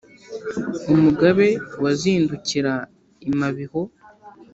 umugabe 0.93 1.47
wazindukira 1.83 2.73
i 3.29 3.31
mabiho 3.39 3.81